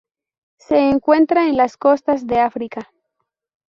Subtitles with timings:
[0.57, 2.91] Se encuentra en las costas de África.